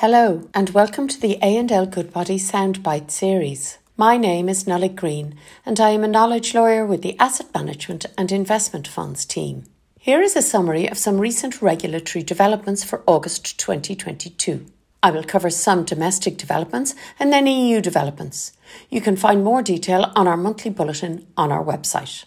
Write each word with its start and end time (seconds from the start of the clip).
Hello, 0.00 0.48
and 0.54 0.70
welcome 0.70 1.08
to 1.08 1.20
the 1.20 1.36
A&L 1.42 1.84
Goodbody 1.84 2.38
Soundbite 2.38 3.10
series. 3.10 3.76
My 3.98 4.16
name 4.16 4.48
is 4.48 4.64
Nollaig 4.64 4.96
Greene, 4.96 5.34
and 5.66 5.78
I 5.78 5.90
am 5.90 6.02
a 6.02 6.08
knowledge 6.08 6.54
lawyer 6.54 6.86
with 6.86 7.02
the 7.02 7.18
Asset 7.18 7.52
Management 7.52 8.06
and 8.16 8.32
Investment 8.32 8.88
Funds 8.88 9.26
team. 9.26 9.64
Here 9.98 10.22
is 10.22 10.36
a 10.36 10.40
summary 10.40 10.88
of 10.88 10.96
some 10.96 11.18
recent 11.18 11.60
regulatory 11.60 12.22
developments 12.22 12.82
for 12.82 13.02
August 13.06 13.58
2022. 13.58 14.64
I 15.02 15.10
will 15.10 15.22
cover 15.22 15.50
some 15.50 15.84
domestic 15.84 16.38
developments 16.38 16.94
and 17.18 17.30
then 17.30 17.46
EU 17.46 17.82
developments. 17.82 18.54
You 18.88 19.02
can 19.02 19.16
find 19.16 19.44
more 19.44 19.60
detail 19.60 20.10
on 20.16 20.26
our 20.26 20.38
monthly 20.38 20.70
bulletin 20.70 21.26
on 21.36 21.52
our 21.52 21.62
website. 21.62 22.24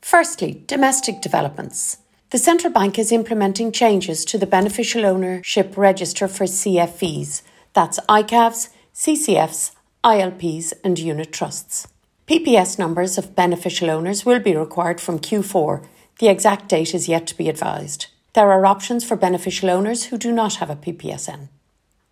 Firstly, 0.00 0.64
domestic 0.66 1.20
developments. 1.20 1.98
The 2.30 2.38
central 2.38 2.72
bank 2.72 2.98
is 2.98 3.12
implementing 3.12 3.70
changes 3.70 4.24
to 4.24 4.38
the 4.38 4.46
beneficial 4.46 5.06
ownership 5.06 5.76
register 5.76 6.26
for 6.26 6.44
CFVs, 6.44 7.42
that's 7.74 8.00
ICAVs, 8.08 8.70
CCFs, 8.94 9.72
ILPs, 10.02 10.72
and 10.82 10.98
unit 10.98 11.32
trusts. 11.32 11.88
PPS 12.26 12.78
numbers 12.78 13.18
of 13.18 13.36
beneficial 13.36 13.90
owners 13.90 14.24
will 14.24 14.40
be 14.40 14.56
required 14.56 15.00
from 15.00 15.18
Q4. 15.18 15.84
The 16.18 16.28
exact 16.28 16.68
date 16.68 16.94
is 16.94 17.08
yet 17.08 17.26
to 17.28 17.36
be 17.36 17.48
advised. 17.48 18.06
There 18.32 18.50
are 18.50 18.66
options 18.66 19.04
for 19.04 19.16
beneficial 19.16 19.70
owners 19.70 20.04
who 20.04 20.18
do 20.18 20.32
not 20.32 20.56
have 20.56 20.70
a 20.70 20.76
PPSN. 20.76 21.48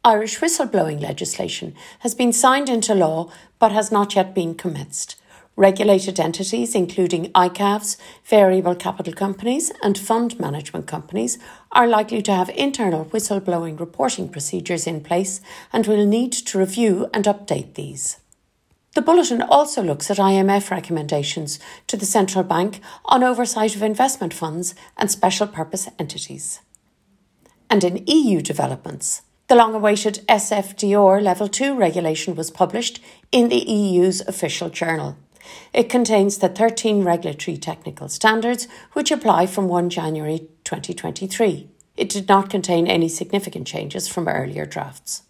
Irish 0.05 0.41
whistleblowing 0.41 1.01
legislation 1.01 1.75
has 2.01 2.15
been 2.15 2.33
signed 2.33 2.69
into 2.69 2.95
law 2.95 3.31
but 3.59 3.73
has 3.73 3.91
not 3.91 4.15
yet 4.17 4.35
been 4.35 4.55
commenced. 4.55 5.17
Regulated 5.57 6.19
entities, 6.19 6.75
including 6.75 7.31
ICAVs, 7.33 7.99
variable 8.25 8.75
capital 8.75 9.13
companies, 9.13 9.71
and 9.83 9.99
fund 9.99 10.41
management 10.41 10.87
companies, 10.87 11.39
are 11.73 11.87
likely 11.87 12.23
to 12.23 12.35
have 12.35 12.49
internal 12.51 13.05
whistleblowing 13.07 13.79
reporting 13.79 14.31
procedures 14.31 14.87
in 14.87 15.03
place 15.03 15.43
and 15.71 15.87
will 15.87 16.07
need 16.07 16.33
to 16.33 16.59
review 16.59 17.11
and 17.13 17.27
update 17.27 17.75
these. 17.75 18.19
The 18.95 19.03
bulletin 19.03 19.43
also 19.43 19.83
looks 19.83 20.11
at 20.11 20.17
IMF 20.17 20.71
recommendations 20.71 21.59
to 21.87 21.99
the 21.99 22.07
central 22.07 22.45
bank 22.45 22.81
on 23.05 23.23
oversight 23.23 23.77
of 23.77 23.83
investment 23.83 24.33
funds 24.33 24.75
and 24.97 25.11
special 25.11 25.47
purpose 25.47 25.89
entities. 25.99 26.61
And 27.69 27.85
in 27.85 28.05
EU 28.07 28.41
developments, 28.41 29.23
the 29.49 29.55
long 29.55 29.75
awaited 29.75 30.25
SFDR 30.29 31.23
Level 31.23 31.49
2 31.49 31.75
regulation 31.75 32.35
was 32.35 32.51
published 32.51 33.03
in 33.31 33.49
the 33.49 33.71
EU's 33.71 34.23
official 34.23 34.71
journal. 34.71 35.17
It 35.73 35.89
contains 35.89 36.39
the 36.39 36.49
13 36.49 37.03
regulatory 37.03 37.57
technical 37.57 38.09
standards 38.09 38.69
which 38.93 39.11
apply 39.11 39.47
from 39.47 39.69
1 39.69 39.91
January 39.91 40.49
2023. 40.65 41.69
It 41.97 42.09
did 42.09 42.29
not 42.29 42.51
contain 42.51 42.87
any 42.87 43.09
significant 43.09 43.67
changes 43.67 44.09
from 44.09 44.29
earlier 44.29 44.67
drafts. 44.67 45.23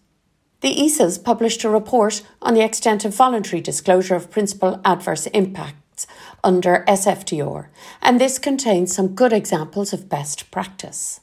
The 0.61 0.77
ESAs 0.77 1.23
published 1.23 1.65
a 1.65 1.69
report 1.69 2.23
on 2.41 2.55
the 2.55 2.65
extent 2.65 3.05
of 3.05 3.15
voluntary 3.17 3.61
disclosure 3.61 4.15
of 4.15 4.31
principal 4.31 4.81
adverse 4.85 5.27
impacts 5.29 6.07
under 6.45 6.85
SFDR, 6.87 7.67
and 8.01 8.21
this 8.21 8.39
contains 8.39 8.95
some 8.95 9.15
good 9.15 9.33
examples 9.33 9.93
of 9.93 10.09
best 10.09 10.51
practice. 10.53 11.21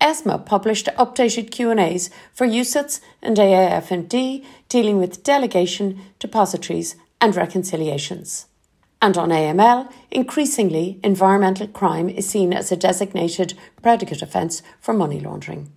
ESMA 0.00 0.44
published 0.44 0.88
updated 0.98 1.50
Q&As 1.50 2.10
for 2.32 2.46
UCITS 2.46 3.00
and 3.22 3.36
AIFMD 3.36 4.44
dealing 4.68 4.98
with 4.98 5.22
delegation, 5.22 6.00
depositories 6.18 6.96
and 7.24 7.34
reconciliations. 7.36 8.46
And 9.00 9.16
on 9.16 9.30
AML, 9.30 9.90
increasingly, 10.10 11.00
environmental 11.02 11.66
crime 11.66 12.10
is 12.10 12.28
seen 12.28 12.52
as 12.52 12.70
a 12.70 12.76
designated 12.76 13.54
predicate 13.80 14.20
offence 14.20 14.62
for 14.78 14.92
money 14.92 15.20
laundering. 15.20 15.72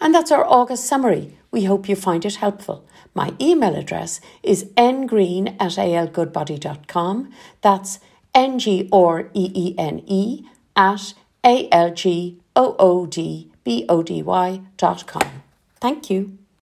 And 0.00 0.12
that's 0.12 0.32
our 0.32 0.44
August 0.44 0.84
summary. 0.84 1.38
We 1.52 1.64
hope 1.66 1.88
you 1.88 1.94
find 1.94 2.24
it 2.24 2.36
helpful. 2.36 2.84
My 3.14 3.32
email 3.40 3.76
address 3.76 4.20
is 4.42 4.64
ngreene 4.76 5.54
at 5.60 5.78
algoodbody.com. 5.78 7.30
That's 7.60 8.00
N 8.34 8.58
G 8.58 8.88
R 8.92 9.30
E 9.34 9.52
E 9.54 9.74
N 9.78 10.02
E 10.06 10.42
at 10.74 11.14
A 11.44 11.68
L 11.70 11.94
G 11.94 12.40
O 12.56 12.74
O 12.80 13.06
D 13.06 13.52
B 13.62 13.86
O 13.88 14.02
D 14.02 14.20
Y 14.20 14.60
dot 14.76 15.06
com. 15.06 15.42
Thank 15.80 16.10
you. 16.10 16.38